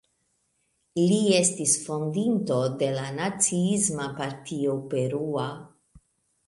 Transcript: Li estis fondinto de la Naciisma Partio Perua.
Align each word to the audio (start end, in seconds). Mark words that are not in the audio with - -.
Li 1.11 1.19
estis 1.39 1.75
fondinto 1.83 2.57
de 2.81 2.91
la 2.97 3.05
Naciisma 3.21 4.09
Partio 4.23 4.77
Perua. 4.95 5.51